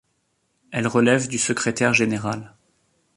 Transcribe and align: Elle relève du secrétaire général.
Elle 0.71 0.87
relève 0.87 1.27
du 1.27 1.37
secrétaire 1.37 1.93
général. 1.93 2.55